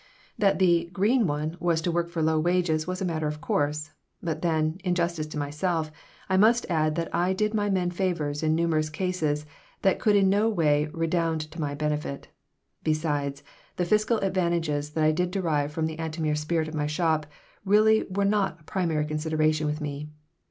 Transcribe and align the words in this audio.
That 0.35 0.57
the 0.57 0.89
"green 0.91 1.27
one" 1.27 1.57
was 1.59 1.79
to 1.81 1.91
work 1.91 2.09
for 2.09 2.23
low 2.23 2.39
wages 2.39 2.87
was 2.87 3.03
a 3.03 3.05
matter 3.05 3.27
of 3.27 3.39
course. 3.39 3.91
But 4.19 4.41
then, 4.41 4.79
in 4.83 4.95
justice 4.95 5.27
to 5.27 5.37
myself, 5.37 5.91
I 6.27 6.37
must 6.37 6.65
add 6.71 6.95
that 6.95 7.13
I 7.13 7.33
did 7.33 7.53
my 7.53 7.69
men 7.69 7.91
favors 7.91 8.41
in 8.41 8.55
numerous 8.55 8.89
cases 8.89 9.45
that 9.83 9.99
could 9.99 10.15
in 10.15 10.27
no 10.27 10.49
way 10.49 10.87
redound 10.91 11.41
to 11.51 11.61
my 11.61 11.75
benefit. 11.75 12.29
Besides, 12.83 13.43
the 13.75 13.85
fiscal 13.85 14.17
advantages 14.21 14.89
that 14.93 15.03
I 15.03 15.11
did 15.11 15.29
derive 15.29 15.71
from 15.71 15.85
the 15.85 15.99
Antomir 15.99 16.33
spirit 16.35 16.67
of 16.67 16.73
my 16.73 16.87
shop 16.87 17.27
really 17.63 18.03
were 18.09 18.25
not 18.25 18.61
a 18.61 18.63
primary 18.63 19.05
consideration 19.05 19.67
with 19.67 19.81
me. 19.81 20.09